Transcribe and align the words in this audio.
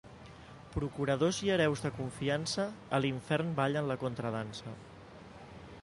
Procuradors 0.75 1.41
i 1.47 1.51
hereus 1.55 1.83
de 1.87 1.91
confiança, 1.99 2.65
a 2.99 3.01
l'infern 3.05 3.55
ballen 3.61 3.93
la 3.93 4.01
contradansa. 4.07 4.79